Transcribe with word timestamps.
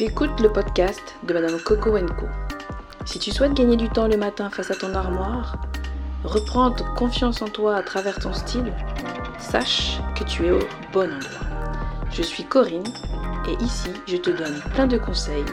Tu 0.00 0.06
le 0.06 0.48
podcast 0.50 1.14
de 1.24 1.34
Madame 1.34 1.60
Coco 1.60 1.90
Co. 1.90 2.26
Si 3.04 3.18
tu 3.18 3.30
souhaites 3.30 3.52
gagner 3.52 3.76
du 3.76 3.90
temps 3.90 4.08
le 4.08 4.16
matin 4.16 4.48
face 4.48 4.70
à 4.70 4.74
ton 4.74 4.94
armoire, 4.94 5.58
reprendre 6.24 6.94
confiance 6.94 7.42
en 7.42 7.48
toi 7.48 7.76
à 7.76 7.82
travers 7.82 8.18
ton 8.18 8.32
style, 8.32 8.72
sache 9.38 10.00
que 10.18 10.24
tu 10.24 10.46
es 10.46 10.52
au 10.52 10.60
bon 10.94 11.12
endroit. 11.12 11.46
Je 12.10 12.22
suis 12.22 12.44
Corinne 12.44 12.90
et 13.46 13.62
ici 13.62 13.90
je 14.06 14.16
te 14.16 14.30
donne 14.30 14.62
plein 14.72 14.86
de 14.86 14.96
conseils 14.96 15.44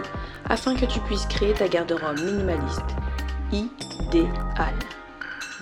afin 0.48 0.76
que 0.76 0.86
tu 0.86 1.02
puisses 1.02 1.26
créer 1.26 1.54
ta 1.54 1.68
garde-robe 1.68 2.22
minimaliste 2.22 2.96
idéale. 3.52 4.80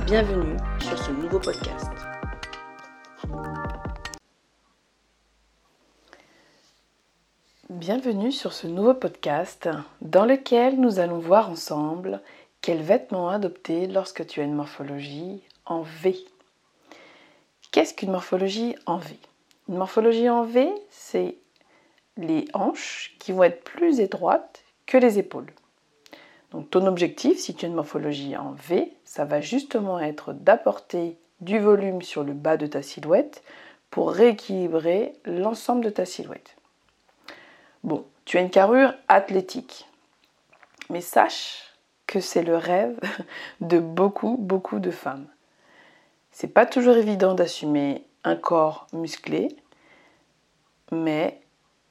Bienvenue 0.06 0.58
sur 0.80 1.00
ce 1.00 1.10
nouveau 1.10 1.40
podcast. 1.40 1.90
Bienvenue 7.88 8.32
sur 8.32 8.52
ce 8.52 8.66
nouveau 8.66 8.96
podcast 8.96 9.70
dans 10.02 10.26
lequel 10.26 10.80
nous 10.80 10.98
allons 10.98 11.20
voir 11.20 11.52
ensemble 11.52 12.20
quels 12.62 12.82
vêtements 12.82 13.30
adopter 13.30 13.86
lorsque 13.86 14.26
tu 14.26 14.42
as 14.42 14.44
une 14.44 14.56
morphologie 14.56 15.44
en 15.68 15.84
V. 15.84 16.18
Qu'est-ce 17.72 17.94
qu'une 17.94 18.10
morphologie 18.10 18.76
en 18.88 18.98
V? 18.98 19.16
Une 19.70 19.78
morphologie 19.78 20.32
en 20.32 20.46
V, 20.46 20.68
c'est 20.90 21.38
les 22.18 22.48
hanches 22.56 23.16
qui 23.20 23.32
vont 23.32 23.44
être 23.44 23.64
plus 23.64 24.00
étroites 24.00 24.64
que 24.88 24.98
les 24.98 25.20
épaules. 25.20 25.54
Donc 26.50 26.72
ton 26.72 26.88
objectif, 26.88 27.38
si 27.38 27.54
tu 27.54 27.66
as 27.66 27.68
une 27.68 27.76
morphologie 27.76 28.36
en 28.36 28.54
V, 28.54 28.94
ça 29.04 29.26
va 29.26 29.42
justement 29.42 30.00
être 30.00 30.34
d'apporter 30.34 31.20
du 31.40 31.60
volume 31.60 32.02
sur 32.02 32.24
le 32.24 32.34
bas 32.34 32.58
de 32.58 32.66
ta 32.66 32.82
silhouette 32.82 33.44
pour 33.92 34.10
rééquilibrer 34.10 35.14
l'ensemble 35.26 35.86
de 35.86 35.92
ta 35.92 36.06
silhouette. 36.06 36.56
Bon, 37.86 38.04
tu 38.26 38.40
as 38.40 38.42
une 38.42 38.50
carrure 38.50 38.96
athlétique. 39.08 39.88
Mais 40.90 41.02
sache 41.02 41.62
que 42.08 42.20
c'est 42.20 42.42
le 42.42 42.58
rêve 42.58 43.00
de 43.62 43.78
beaucoup, 43.78 44.38
beaucoup 44.40 44.80
de 44.80 44.90
femmes. 44.90 45.28
C'est 46.32 46.48
pas 46.48 46.66
toujours 46.66 46.98
évident 46.98 47.36
d'assumer 47.36 48.04
un 48.24 48.36
corps 48.36 48.88
musclé, 48.92 49.56
mais 50.92 51.40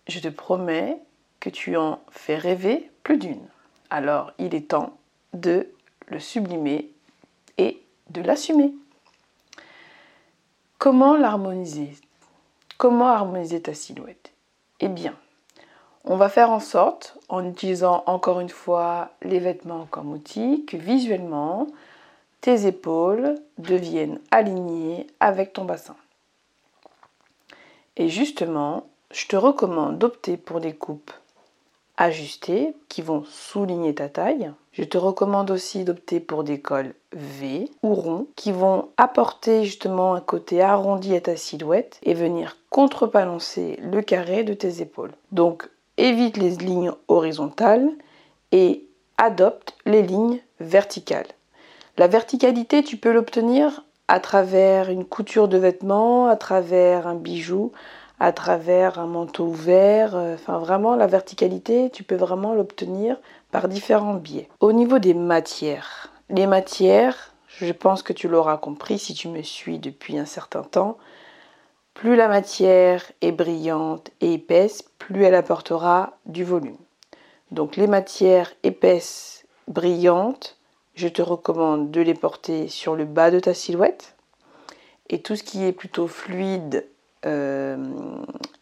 je 0.09 0.19
te 0.19 0.27
promets 0.27 0.99
que 1.39 1.49
tu 1.49 1.77
en 1.77 2.01
fais 2.11 2.39
rêver 2.39 2.91
plus 3.05 3.17
d'une. 3.17 3.47
Alors 3.89 4.33
il 4.39 4.57
est 4.57 4.71
temps 4.71 4.97
de 5.33 5.71
le 6.09 6.19
sublimer 6.19 6.91
et 7.57 7.81
de 8.11 8.21
l'assumer. 8.21 8.75
Comment 10.79 11.17
l'harmoniser? 11.17 11.97
Comment 12.79 13.11
harmoniser 13.11 13.63
ta 13.63 13.75
silhouette? 13.75 14.33
Eh 14.81 14.89
bien, 14.89 15.17
on 16.05 16.17
va 16.17 16.29
faire 16.29 16.51
en 16.51 16.61
sorte, 16.61 17.17
en 17.29 17.45
utilisant 17.49 18.05
encore 18.07 18.41
une 18.41 18.51
fois 18.51 19.11
les 19.23 19.39
vêtements 19.39 19.87
comme 19.91 20.13
outil, 20.13 20.65
que 20.67 20.77
visuellement, 20.77 21.67
tes 22.41 22.67
épaules 22.67 23.37
deviennent 23.59 24.21
alignées 24.31 25.07
avec 25.21 25.55
ton 25.55 25.65
bassin. 25.65 25.97
Et 27.97 28.09
justement, 28.09 28.87
je 29.11 29.27
te 29.27 29.37
recommande 29.37 29.99
d'opter 29.99 30.37
pour 30.37 30.61
des 30.61 30.75
coupes 30.75 31.13
ajustées 31.97 32.75
qui 32.89 33.03
vont 33.03 33.25
souligner 33.25 33.95
ta 33.95 34.09
taille. 34.09 34.53
Je 34.73 34.83
te 34.83 34.99
recommande 34.99 35.51
aussi 35.53 35.85
d'opter 35.85 36.19
pour 36.19 36.43
des 36.43 36.61
cols 36.61 36.95
V 37.13 37.71
ou 37.83 37.95
ronds 37.95 38.27
qui 38.35 38.51
vont 38.51 38.89
apporter 38.97 39.65
justement 39.65 40.15
un 40.15 40.21
côté 40.21 40.61
arrondi 40.61 41.15
à 41.15 41.21
ta 41.21 41.37
silhouette 41.37 42.01
et 42.03 42.15
venir 42.15 42.57
contrebalancer 42.71 43.79
le 43.81 44.03
carré 44.03 44.43
de 44.43 44.55
tes 44.55 44.83
épaules. 44.83 45.13
Évite 45.97 46.37
les 46.37 46.51
lignes 46.51 46.93
horizontales 47.09 47.91
et 48.53 48.87
adopte 49.19 49.77
les 49.87 50.03
lignes 50.03 50.41
verticales. 50.61 51.27
La 51.97 52.09
verticalité, 52.09 52.83
tu 52.83 52.97
peux 52.97 53.13
l'obtenir 53.13 53.85
à 54.09 54.21
travers 54.21 54.91
une 54.91 55.05
couture 55.05 55.49
de 55.49 55.59
vêtements, 55.59 56.27
à 56.27 56.37
travers 56.37 57.07
un 57.07 57.15
bijou, 57.15 57.73
à 58.21 58.33
travers 58.33 58.99
un 58.99 59.07
manteau 59.07 59.45
ouvert. 59.45 60.17
Euh, 60.17 60.35
enfin, 60.35 60.59
vraiment, 60.59 60.97
la 60.97 61.07
verticalité, 61.07 61.91
tu 61.91 62.03
peux 62.03 62.17
vraiment 62.17 62.55
l'obtenir 62.55 63.17
par 63.51 63.69
différents 63.69 64.15
biais. 64.15 64.49
Au 64.61 64.73
niveau 64.73 64.99
des 64.99 65.15
matières, 65.15 66.11
les 66.29 66.47
matières, 66.47 67.33
je 67.49 67.73
pense 67.73 68.03
que 68.03 68.13
tu 68.13 68.29
l'auras 68.29 68.57
compris 68.57 68.99
si 68.99 69.15
tu 69.15 69.29
me 69.29 69.43
suis 69.43 69.79
depuis 69.79 70.19
un 70.19 70.25
certain 70.25 70.63
temps, 70.63 70.99
plus 71.95 72.17
la 72.17 72.29
matière 72.29 73.11
est 73.21 73.33
brillante 73.33 74.11
et 74.21 74.35
épaisse, 74.35 74.83
plus 74.99 75.25
elle 75.25 75.35
apportera 75.35 76.19
du 76.27 76.45
volume. 76.45 76.77
Donc 77.53 77.77
les 77.77 77.87
matières 77.87 78.53
épaisses, 78.65 79.47
brillantes, 79.69 80.59
je 80.97 81.09
te 81.09 81.23
recommande 81.23 81.91
de 81.91 82.01
les 82.01 82.15
porter 82.15 82.69
sur 82.69 82.97
le 82.97 83.05
bas 83.05 83.31
de 83.31 83.41
ta 83.41 83.55
silhouette. 83.55 84.17
Et 85.09 85.23
tout 85.23 85.37
ce 85.37 85.43
qui 85.45 85.65
est 85.65 85.73
plutôt 85.73 86.09
fluide 86.09 86.87
euh, 87.27 87.77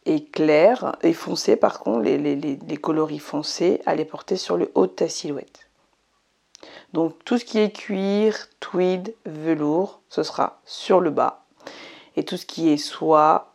et 0.05 0.25
clair 0.25 0.97
et 1.03 1.13
foncé, 1.13 1.57
par 1.57 1.81
contre, 1.81 2.01
les, 2.01 2.19
les 2.19 2.77
coloris 2.77 3.19
foncés, 3.19 3.81
à 3.87 3.95
les 3.95 4.05
porter 4.05 4.37
sur 4.37 4.57
le 4.57 4.71
haut 4.75 4.87
de 4.87 4.93
ta 4.93 5.09
silhouette. 5.09 5.69
Donc 6.93 7.25
tout 7.25 7.39
ce 7.39 7.45
qui 7.45 7.59
est 7.59 7.73
cuir, 7.73 8.37
tweed, 8.61 9.15
velours, 9.25 10.01
ce 10.09 10.23
sera 10.23 10.61
sur 10.65 11.01
le 11.01 11.11
bas 11.11 11.42
et 12.17 12.25
tout 12.25 12.37
ce 12.37 12.47
qui 12.47 12.71
est 12.71 12.77
soie, 12.77 13.53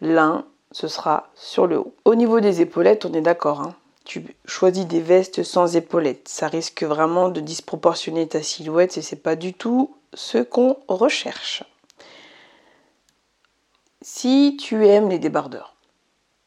lin, 0.00 0.44
ce 0.72 0.88
sera 0.88 1.30
sur 1.34 1.66
le 1.66 1.78
haut. 1.78 1.94
Au 2.04 2.14
niveau 2.14 2.40
des 2.40 2.60
épaulettes, 2.60 3.04
on 3.04 3.12
est 3.12 3.20
d'accord. 3.20 3.60
Hein. 3.60 3.74
tu 4.04 4.36
choisis 4.44 4.86
des 4.86 5.00
vestes 5.00 5.42
sans 5.42 5.76
épaulettes. 5.76 6.28
Ça 6.28 6.48
risque 6.48 6.82
vraiment 6.82 7.28
de 7.28 7.40
disproportionner 7.40 8.26
ta 8.28 8.42
silhouette 8.42 8.96
et 8.96 9.02
c'est 9.02 9.22
pas 9.22 9.36
du 9.36 9.54
tout 9.54 9.94
ce 10.14 10.38
qu'on 10.38 10.76
recherche. 10.88 11.64
Si 14.02 14.56
tu 14.58 14.86
aimes 14.86 15.10
les 15.10 15.18
débardeurs 15.18 15.74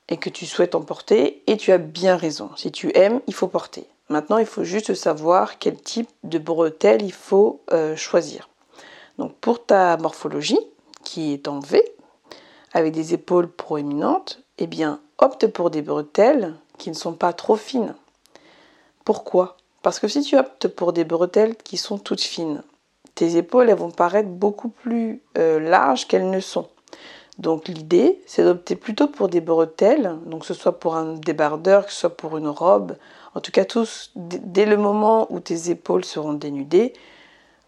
et 0.09 0.17
que 0.17 0.29
tu 0.29 0.45
souhaites 0.45 0.75
en 0.75 0.81
porter, 0.81 1.43
et 1.47 1.57
tu 1.57 1.71
as 1.71 1.77
bien 1.77 2.17
raison. 2.17 2.49
Si 2.55 2.71
tu 2.71 2.91
aimes, 2.95 3.21
il 3.27 3.33
faut 3.33 3.47
porter. 3.47 3.87
Maintenant, 4.09 4.37
il 4.37 4.45
faut 4.45 4.63
juste 4.63 4.93
savoir 4.93 5.59
quel 5.59 5.79
type 5.81 6.09
de 6.23 6.37
bretelles 6.37 7.01
il 7.01 7.13
faut 7.13 7.61
euh, 7.71 7.95
choisir. 7.95 8.49
Donc 9.17 9.35
pour 9.37 9.65
ta 9.65 9.95
morphologie, 9.97 10.59
qui 11.13 11.31
est 11.31 11.47
en 11.47 11.59
V, 11.59 11.85
avec 12.71 12.91
des 12.91 13.13
épaules 13.13 13.47
proéminentes, 13.47 14.41
eh 14.57 14.65
bien, 14.65 14.99
opte 15.19 15.45
pour 15.45 15.69
des 15.69 15.83
bretelles 15.83 16.55
qui 16.79 16.89
ne 16.89 16.95
sont 16.95 17.13
pas 17.13 17.33
trop 17.33 17.55
fines. 17.55 17.93
Pourquoi? 19.05 19.57
Parce 19.83 19.99
que 19.99 20.07
si 20.07 20.21
tu 20.21 20.35
optes 20.39 20.67
pour 20.67 20.91
des 20.91 21.03
bretelles 21.03 21.55
qui 21.55 21.77
sont 21.77 21.99
toutes 21.99 22.23
fines, 22.23 22.63
tes 23.13 23.37
épaules 23.37 23.69
elles 23.69 23.77
vont 23.77 23.91
paraître 23.91 24.29
beaucoup 24.29 24.69
plus 24.69 25.21
euh, 25.37 25.59
larges 25.59 26.07
qu'elles 26.07 26.31
ne 26.31 26.39
sont. 26.39 26.67
Donc 27.37 27.67
l'idée, 27.67 28.19
c'est 28.25 28.43
d'opter 28.43 28.75
plutôt 28.75 29.07
pour 29.07 29.29
des 29.29 29.41
bretelles, 29.41 30.17
donc 30.25 30.45
ce 30.45 30.55
soit 30.55 30.79
pour 30.79 30.95
un 30.95 31.13
débardeur, 31.13 31.85
que 31.85 31.91
ce 31.91 31.99
soit 31.99 32.17
pour 32.17 32.37
une 32.37 32.47
robe, 32.47 32.97
en 33.35 33.39
tout 33.39 33.51
cas 33.51 33.65
tous, 33.65 34.09
dès 34.15 34.65
le 34.65 34.77
moment 34.77 35.27
où 35.31 35.39
tes 35.39 35.69
épaules 35.69 36.05
seront 36.05 36.33
dénudées, 36.33 36.93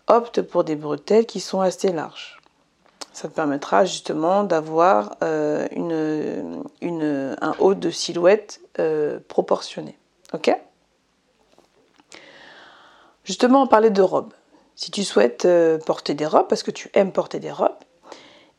opte 0.08 0.42
pour 0.42 0.64
des 0.64 0.76
bretelles 0.76 1.28
qui 1.28 1.40
sont 1.40 1.62
assez 1.62 1.92
larges. 1.92 2.35
Ça 3.16 3.30
te 3.30 3.34
permettra 3.34 3.86
justement 3.86 4.44
d'avoir 4.44 5.16
euh, 5.24 5.70
une, 5.72 7.38
un 7.40 7.56
haut 7.60 7.74
de 7.74 7.90
silhouette 7.90 8.60
euh, 8.78 9.20
proportionné. 9.30 9.98
Ok? 10.34 10.54
Justement, 13.24 13.62
on 13.62 13.68
parlait 13.68 13.90
de 13.90 14.02
robes. 14.02 14.34
Si 14.76 14.92
tu 14.92 15.06
souhaites 15.06 15.46
euh, 15.46 15.78
porter 15.78 16.14
des 16.14 16.26
robes, 16.26 16.48
parce 16.50 16.62
que 16.62 16.72
tu 16.72 16.90
aimes 16.94 17.14
porter 17.14 17.40
des 17.40 17.54
robes, 17.54 17.78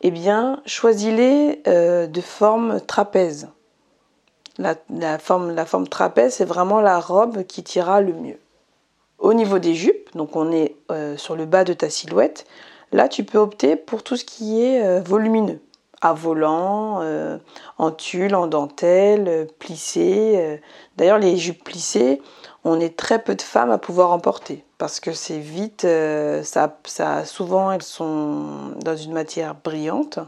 eh 0.01 0.11
bien, 0.11 0.63
choisis-les 0.65 1.61
de 1.67 2.21
forme 2.23 2.81
trapèze. 2.81 3.51
La, 4.57 5.19
forme, 5.19 5.55
la 5.55 5.67
forme 5.67 5.87
trapèze, 5.87 6.33
c'est 6.33 6.47
vraiment 6.47 6.81
la 6.81 6.99
robe 6.99 7.43
qui 7.43 7.63
t'ira 7.63 8.01
le 8.01 8.15
mieux. 8.15 8.39
Au 9.19 9.35
niveau 9.35 9.59
des 9.59 9.75
jupes, 9.75 10.09
donc 10.15 10.35
on 10.35 10.51
est 10.51 10.77
sur 11.19 11.37
le 11.37 11.45
bas 11.45 11.65
de 11.65 11.75
ta 11.75 11.91
silhouette, 11.91 12.47
Là, 12.93 13.09
tu 13.09 13.25
peux 13.25 13.39
opter 13.39 13.77
pour 13.77 14.03
tout 14.03 14.17
ce 14.17 14.25
qui 14.25 14.63
est 14.63 14.85
euh, 14.85 15.01
volumineux, 15.01 15.61
à 16.03 16.13
volant, 16.13 17.01
euh, 17.03 17.39
en 17.79 17.91
tulle, 17.91 18.35
en 18.35 18.47
dentelle, 18.47 19.29
euh, 19.29 19.45
plissé. 19.59 20.61
D'ailleurs, 20.97 21.19
les 21.19 21.37
jupes 21.37 21.65
plissées, 21.65 22.23
on 22.65 22.81
est 22.81 22.97
très 22.97 23.23
peu 23.23 23.35
de 23.35 23.43
femmes 23.43 23.71
à 23.71 23.79
pouvoir 23.79 24.13
en 24.13 24.19
porter 24.19 24.65
parce 24.79 25.01
que 25.01 25.13
c'est 25.13 25.39
vite, 25.39 25.87
ça, 26.43 26.77
ça, 26.85 27.25
souvent 27.25 27.73
elles 27.73 27.83
sont 27.83 28.75
dans 28.85 28.97
une 28.97 29.13
matière 29.13 29.55
brillante 29.55 30.19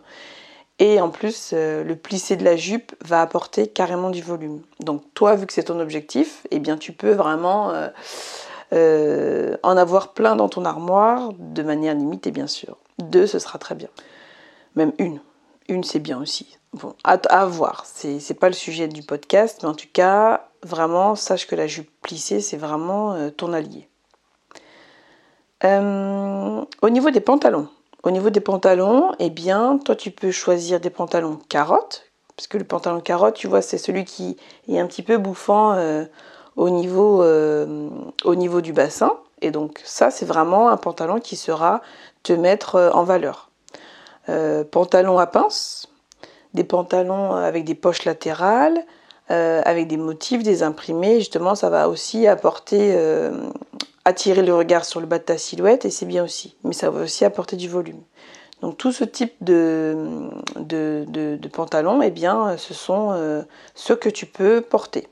et 0.79 1.03
en 1.03 1.11
plus 1.11 1.53
le 1.53 1.95
plissé 1.95 2.37
de 2.37 2.45
la 2.45 2.57
jupe 2.57 2.95
va 3.05 3.21
apporter 3.21 3.67
carrément 3.67 4.09
du 4.09 4.23
volume. 4.23 4.63
Donc 4.81 5.03
toi, 5.13 5.35
vu 5.35 5.47
que 5.47 5.53
c'est 5.53 5.65
ton 5.65 5.81
objectif, 5.81 6.47
eh 6.51 6.61
bien 6.61 6.79
tu 6.79 6.93
peux 6.93 7.13
vraiment 7.13 7.73
euh, 8.73 9.57
en 9.63 9.77
avoir 9.77 10.13
plein 10.13 10.37
dans 10.37 10.49
ton 10.49 10.65
armoire, 10.65 11.33
de 11.39 11.63
manière 11.63 11.95
limitée 11.95 12.31
bien 12.31 12.47
sûr. 12.47 12.77
Deux, 12.99 13.27
ce 13.27 13.39
sera 13.39 13.59
très 13.59 13.75
bien. 13.75 13.89
Même 14.75 14.93
une. 14.99 15.21
Une, 15.69 15.85
c'est 15.85 15.99
bien 15.99 16.19
aussi. 16.21 16.59
Bon, 16.73 16.95
à, 17.05 17.13
à 17.29 17.47
voir. 17.47 17.85
C'est, 17.87 18.39
pas 18.39 18.49
le 18.49 18.55
sujet 18.55 18.89
du 18.89 19.03
podcast, 19.03 19.61
mais 19.63 19.69
en 19.69 19.75
tout 19.75 19.89
cas, 19.93 20.49
vraiment, 20.63 21.15
sache 21.15 21.47
que 21.47 21.55
la 21.55 21.67
jupe 21.67 21.91
plissée, 22.03 22.41
c'est 22.41 22.57
vraiment 22.57 23.15
euh, 23.15 23.31
ton 23.31 23.53
allié. 23.53 23.89
Euh, 25.65 26.65
au 26.83 26.91
niveau 26.91 27.11
des 27.11 27.21
pantalons. 27.21 27.69
Au 28.03 28.11
niveau 28.11 28.31
des 28.31 28.41
pantalons, 28.41 29.13
eh 29.19 29.31
bien, 29.31 29.79
toi, 29.79 29.97
tu 29.97 30.11
peux 30.11 30.31
choisir 30.31 30.81
des 30.81 30.91
pantalons 30.91 31.39
carottes, 31.49 32.05
parce 32.37 32.47
que 32.47 32.59
le 32.59 32.65
pantalon 32.65 33.01
carotte, 33.01 33.35
tu 33.35 33.49
vois, 33.49 33.63
c'est 33.63 33.79
celui 33.79 34.05
qui 34.05 34.37
est 34.69 34.79
un 34.79 34.87
petit 34.87 35.03
peu 35.03 35.19
bouffant 35.19 35.75
au, 36.59 36.69
niveau, 36.69 37.25
au 37.25 38.35
niveau 38.35 38.61
du 38.61 38.73
bassin. 38.73 39.13
Et 39.41 39.51
donc, 39.51 39.81
ça, 39.85 40.11
c'est 40.11 40.27
vraiment 40.27 40.69
un 40.69 40.77
pantalon 40.77 41.21
qui 41.21 41.37
sera 41.37 41.81
te 42.23 42.33
mettre 42.33 42.91
en 42.95 43.05
valeur. 43.05 43.51
pantalon 44.71 45.19
à 45.19 45.27
pince, 45.27 45.89
des 46.55 46.65
pantalons 46.65 47.33
avec 47.33 47.65
des 47.65 47.75
poches 47.75 48.05
latérales, 48.05 48.85
euh, 49.31 49.61
avec 49.67 49.89
des 49.89 49.99
motifs, 49.99 50.43
des 50.43 50.63
imprimés. 50.63 51.19
Justement, 51.19 51.55
ça 51.55 51.69
va 51.69 51.91
aussi 51.91 52.27
apporter, 52.27 52.95
euh, 52.95 53.51
attirer 54.07 54.43
le 54.43 54.55
regard 54.55 54.87
sur 54.87 55.01
le 55.01 55.07
bas 55.07 55.19
de 55.19 55.25
ta 55.25 55.37
silhouette 55.37 55.85
et 55.85 55.91
c'est 55.91 56.07
bien 56.07 56.25
aussi. 56.25 56.57
Mais 56.65 56.73
ça 56.73 56.89
va 56.89 57.03
aussi 57.03 57.27
apporter 57.27 57.57
du 57.57 57.69
volume. 57.69 58.01
Donc 58.63 58.79
tout 58.79 58.91
ce 58.91 59.05
type 59.05 59.35
de, 59.43 60.31
de, 60.57 61.05
de, 61.07 61.49
pantalons, 61.49 62.01
eh 62.01 62.11
bien, 62.11 62.57
ce 62.57 62.73
sont 62.73 63.13
euh, 63.13 63.43
ceux 63.75 63.95
que 63.95 64.09
tu 64.09 64.25
peux 64.25 64.63
porter. 64.63 65.07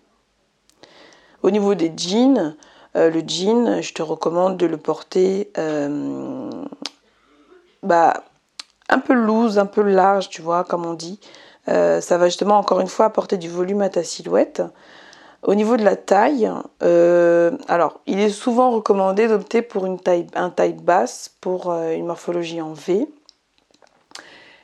Au 1.43 1.51
niveau 1.51 1.75
des 1.75 1.93
jeans, 1.97 2.57
le 2.95 3.23
jean, 3.27 3.83
je 3.83 3.93
te 3.93 4.03
recommande 4.03 4.57
de 4.57 4.67
le 4.67 4.77
porter 4.77 5.51
bah, 7.83 8.25
un 8.89 8.99
peu 8.99 9.15
loose, 9.15 9.59
un 9.59 9.67
peu 9.67 9.83
large, 9.83 10.29
tu 10.29 10.43
vois, 10.43 10.65
comme 10.65 10.87
on 10.87 10.95
dit. 10.95 11.21
Euh, 11.69 12.01
ça 12.01 12.19
va 12.19 12.27
justement 12.27 12.59
encore 12.59 12.81
une 12.81 12.89
fois 12.89 13.07
apporter 13.07 13.37
du 13.37 13.49
volume 13.49 13.83
à 13.83 13.89
ta 13.89 14.03
silhouette. 14.03 14.63
Au 15.43 15.55
niveau 15.55 15.77
de 15.77 15.85
la 15.85 15.97
taille, 15.97 16.51
euh, 16.83 17.57
alors 17.69 18.01
il 18.07 18.21
est 18.21 18.31
souvent 18.31 18.71
recommandé 18.71 19.29
d'opter 19.29 19.63
pour 19.63 19.87
une 19.87 19.99
taille, 19.99 20.27
un 20.35 20.51
taille 20.51 20.73
basse 20.73 21.31
pour 21.41 21.71
euh, 21.71 21.93
une 21.93 22.07
morphologie 22.07 22.61
en 22.61 22.73
V. 22.73 23.07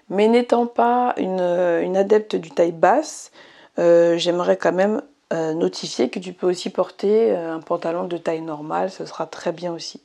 Mais 0.08 0.28
n'étant 0.28 0.66
pas 0.66 1.14
une, 1.16 1.40
adepte 1.96 2.36
du 2.36 2.50
taille 2.50 2.72
basse, 2.72 3.30
j'aimerais 3.78 4.58
quand 4.58 4.72
même 4.72 5.00
notifier 5.32 6.10
que 6.10 6.18
tu 6.18 6.32
peux 6.32 6.46
aussi 6.46 6.70
porter 6.70 7.34
un 7.34 7.60
pantalon 7.60 8.04
de 8.04 8.16
taille 8.16 8.42
normale, 8.42 8.90
ce 8.90 9.06
sera 9.06 9.26
très 9.26 9.52
bien 9.52 9.72
aussi. 9.72 10.00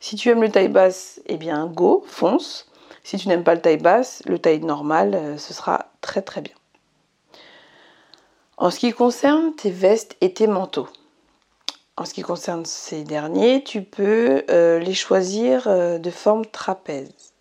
Si 0.00 0.16
tu 0.16 0.28
aimes 0.28 0.42
le 0.42 0.50
taille 0.50 0.68
basse, 0.68 1.20
eh 1.26 1.36
bien 1.36 1.66
go, 1.66 2.04
fonce. 2.06 2.70
Si 3.02 3.16
tu 3.16 3.28
n'aimes 3.28 3.44
pas 3.44 3.54
le 3.54 3.60
taille 3.60 3.78
basse, 3.78 4.22
le 4.26 4.38
taille 4.38 4.60
normal, 4.60 5.14
euh, 5.14 5.38
ce 5.38 5.54
sera 5.54 5.86
très 6.00 6.22
très 6.22 6.40
bien. 6.40 6.54
En 8.56 8.70
ce 8.70 8.78
qui 8.78 8.92
concerne 8.92 9.54
tes 9.54 9.70
vestes 9.70 10.16
et 10.20 10.32
tes 10.32 10.46
manteaux, 10.46 10.88
en 11.96 12.04
ce 12.04 12.14
qui 12.14 12.22
concerne 12.22 12.64
ces 12.64 13.02
derniers, 13.04 13.64
tu 13.64 13.82
peux 13.82 14.44
euh, 14.50 14.78
les 14.78 14.94
choisir 14.94 15.66
euh, 15.66 15.98
de 15.98 16.10
forme 16.10 16.46
trapèze. 16.46 17.32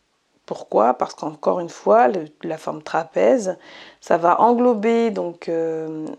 Pourquoi? 0.47 0.95
Parce 0.95 1.13
qu'encore 1.13 1.59
une 1.59 1.69
fois, 1.69 2.07
la 2.41 2.57
forme 2.57 2.81
trapèze, 2.81 3.57
ça 4.01 4.17
va 4.17 4.41
englober 4.41 5.11
donc 5.11 5.51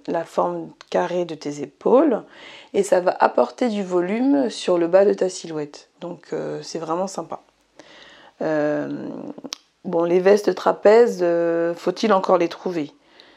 la 0.06 0.24
forme 0.24 0.68
carrée 0.90 1.24
de 1.24 1.34
tes 1.34 1.62
épaules 1.62 2.22
et 2.74 2.84
ça 2.84 3.00
va 3.00 3.16
apporter 3.18 3.68
du 3.70 3.82
volume 3.82 4.50
sur 4.50 4.78
le 4.78 4.86
bas 4.86 5.04
de 5.04 5.14
ta 5.14 5.28
silhouette. 5.28 5.88
Donc 6.00 6.34
c'est 6.62 6.78
vraiment 6.78 7.06
sympa. 7.06 7.40
Euh, 8.42 9.08
bon, 9.84 10.04
les 10.04 10.20
vestes 10.20 10.54
trapèzes, 10.54 11.20
euh, 11.22 11.74
faut-il 11.74 12.12
encore 12.12 12.38
les 12.38 12.48
trouver? 12.48 12.92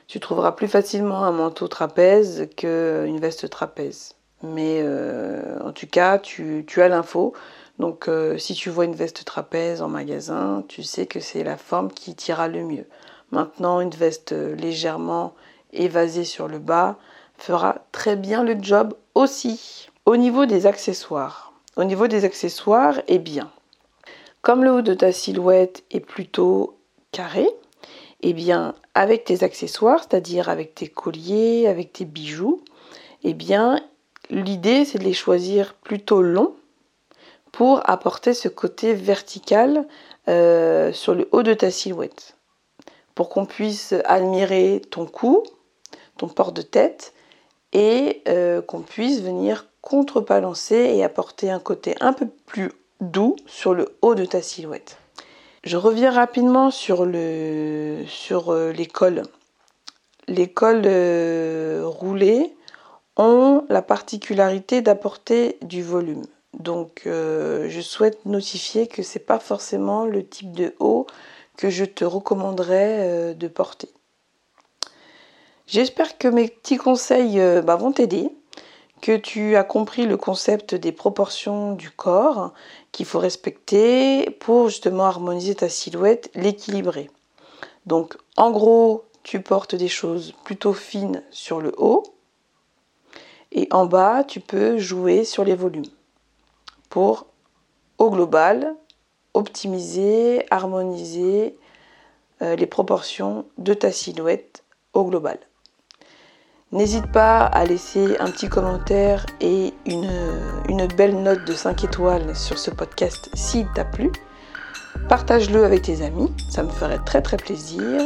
Tu 0.07 0.19
trouveras 0.19 0.51
plus 0.51 0.67
facilement 0.67 1.23
un 1.23 1.31
manteau 1.31 1.67
trapèze 1.67 2.49
qu'une 2.57 3.19
veste 3.19 3.49
trapèze. 3.49 4.15
Mais 4.43 4.81
euh, 4.83 5.59
en 5.63 5.71
tout 5.71 5.87
cas, 5.87 6.19
tu, 6.19 6.65
as 6.77 6.87
l'info. 6.87 7.33
Donc 7.79 8.09
si 8.37 8.53
tu 8.53 8.69
vois 8.69 8.85
une 8.85 8.95
veste 8.95 9.25
trapèze 9.25 9.81
en 9.81 9.87
magasin, 9.87 10.63
tu 10.67 10.83
sais 10.83 11.07
que 11.07 11.19
c'est 11.19 11.43
la 11.43 11.57
forme 11.57 11.91
qui 11.91 12.13
t'ira 12.13 12.47
le 12.47 12.63
mieux. 12.63 12.85
Maintenant, 13.31 13.81
une 13.81 13.89
veste 13.89 14.33
légèrement 14.33 15.33
évasée 15.73 16.25
sur 16.25 16.47
le 16.47 16.59
bas 16.59 16.97
fera 17.37 17.85
très 17.91 18.15
bien 18.15 18.43
le 18.43 18.55
job 18.61 18.93
aussi. 19.15 19.87
Au 20.05 20.15
niveau 20.15 20.45
des 20.45 20.65
accessoires, 20.67 21.53
au 21.75 21.83
niveau 21.83 22.07
des 22.07 22.25
accessoires, 22.25 23.01
eh 23.07 23.19
bien, 23.19 23.49
comme 24.41 24.63
le 24.63 24.71
haut 24.71 24.81
de 24.81 24.93
ta 24.93 25.11
silhouette 25.11 25.83
est 25.91 25.99
plutôt 25.99 26.77
carré, 27.11 27.47
eh 28.21 28.33
bien 28.33 28.75
avec 28.93 29.23
tes 29.23 29.43
accessoires, 29.43 29.99
c'est-à-dire 29.99 30.49
avec 30.49 30.75
tes 30.75 30.87
colliers, 30.87 31.67
avec 31.67 31.93
tes 31.93 32.05
bijoux, 32.05 32.61
eh 33.23 33.33
bien 33.33 33.79
l'idée 34.29 34.85
c'est 34.85 34.99
de 34.99 35.03
les 35.03 35.13
choisir 35.13 35.73
plutôt 35.75 36.21
longs 36.21 36.55
pour 37.51 37.87
apporter 37.89 38.33
ce 38.33 38.47
côté 38.47 38.93
vertical 38.93 39.85
euh, 40.27 40.93
sur 40.93 41.15
le 41.15 41.27
haut 41.31 41.43
de 41.43 41.53
ta 41.53 41.71
silhouette. 41.71 42.37
Pour 43.15 43.29
qu'on 43.29 43.45
puisse 43.45 43.93
admirer 44.05 44.81
ton 44.89 45.05
cou, 45.05 45.43
ton 46.17 46.27
port 46.27 46.51
de 46.51 46.61
tête 46.61 47.13
et 47.73 48.21
euh, 48.27 48.61
qu'on 48.61 48.81
puisse 48.81 49.21
venir 49.21 49.67
contrebalancer 49.81 50.75
et 50.75 51.03
apporter 51.03 51.49
un 51.49 51.59
côté 51.59 51.95
un 51.99 52.13
peu 52.13 52.27
plus 52.45 52.71
doux 53.01 53.35
sur 53.47 53.73
le 53.73 53.97
haut 54.01 54.15
de 54.15 54.25
ta 54.25 54.41
silhouette. 54.41 54.97
Je 55.63 55.77
reviens 55.77 56.11
rapidement 56.11 56.71
sur, 56.71 57.05
le, 57.05 58.03
sur 58.07 58.51
euh, 58.51 58.71
les 58.71 58.85
cols. 58.85 59.23
Les 60.27 60.47
cols 60.47 60.87
roulés 61.83 62.55
ont 63.17 63.65
la 63.69 63.81
particularité 63.81 64.81
d'apporter 64.81 65.57
du 65.61 65.83
volume. 65.83 66.23
Donc 66.53 67.03
euh, 67.05 67.69
je 67.69 67.81
souhaite 67.81 68.25
notifier 68.25 68.87
que 68.87 69.03
ce 69.03 69.17
n'est 69.17 69.25
pas 69.25 69.39
forcément 69.39 70.05
le 70.05 70.25
type 70.25 70.51
de 70.51 70.75
haut 70.79 71.07
que 71.57 71.69
je 71.69 71.85
te 71.85 72.03
recommanderais 72.03 73.35
de 73.35 73.47
porter. 73.47 73.89
J'espère 75.67 76.17
que 76.17 76.27
mes 76.27 76.47
petits 76.47 76.77
conseils 76.77 77.39
bah, 77.63 77.75
vont 77.75 77.91
t'aider 77.91 78.29
que 79.01 79.17
tu 79.17 79.55
as 79.55 79.63
compris 79.63 80.05
le 80.05 80.15
concept 80.15 80.75
des 80.75 80.91
proportions 80.91 81.73
du 81.73 81.89
corps 81.89 82.53
qu'il 82.91 83.05
faut 83.05 83.19
respecter 83.19 84.29
pour 84.39 84.69
justement 84.69 85.05
harmoniser 85.05 85.55
ta 85.55 85.69
silhouette, 85.69 86.29
l'équilibrer. 86.35 87.09
Donc 87.85 88.15
en 88.37 88.51
gros, 88.51 89.03
tu 89.23 89.41
portes 89.41 89.75
des 89.75 89.87
choses 89.87 90.33
plutôt 90.43 90.73
fines 90.73 91.23
sur 91.31 91.59
le 91.59 91.73
haut 91.77 92.03
et 93.51 93.67
en 93.71 93.85
bas, 93.85 94.23
tu 94.23 94.39
peux 94.39 94.77
jouer 94.77 95.25
sur 95.25 95.43
les 95.43 95.55
volumes 95.55 95.83
pour 96.91 97.25
au 97.97 98.11
global 98.11 98.75
optimiser, 99.33 100.45
harmoniser 100.51 101.57
euh, 102.41 102.55
les 102.55 102.67
proportions 102.67 103.45
de 103.57 103.73
ta 103.73 103.91
silhouette 103.91 104.63
au 104.93 105.05
global. 105.05 105.39
N'hésite 106.71 107.11
pas 107.11 107.39
à 107.45 107.65
laisser 107.65 108.17
un 108.19 108.29
petit 108.29 108.49
commentaire 108.49 109.25
et 109.39 109.73
une, 109.85 110.11
une 110.69 110.85
belle 110.87 111.21
note 111.21 111.45
de 111.45 111.53
5 111.53 111.83
étoiles 111.83 112.35
sur 112.35 112.59
ce 112.59 112.71
podcast 112.71 113.29
s'il 113.33 113.67
t'a 113.73 113.85
plu. 113.85 114.11
Partage-le 115.09 115.63
avec 115.63 115.83
tes 115.83 116.01
amis, 116.01 116.31
ça 116.49 116.63
me 116.63 116.69
ferait 116.69 116.99
très 117.05 117.21
très 117.21 117.37
plaisir. 117.37 118.01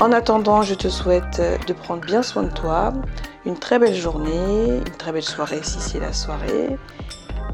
En 0.00 0.12
attendant, 0.12 0.62
je 0.62 0.74
te 0.74 0.88
souhaite 0.88 1.42
de 1.66 1.72
prendre 1.72 2.04
bien 2.04 2.22
soin 2.22 2.44
de 2.44 2.52
toi, 2.52 2.92
une 3.44 3.58
très 3.58 3.78
belle 3.78 3.94
journée, 3.94 4.78
une 4.78 4.96
très 4.96 5.12
belle 5.12 5.22
soirée 5.22 5.60
si 5.62 5.80
c'est 5.80 6.00
la 6.00 6.12
soirée, 6.12 6.76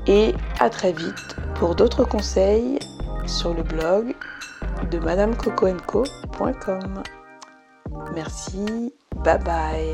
et 0.07 0.35
à 0.61 0.71
très 0.71 0.93
vite 0.93 1.37
pour 1.55 1.75
d'autres 1.75 2.05
conseils 2.05 2.79
sur 3.27 3.55
le 3.55 3.63
blog 3.63 4.15
de 4.91 4.99
madamecocoenco.com. 4.99 7.03
Merci, 8.15 8.93
bye 9.25 9.39
bye. 9.39 9.93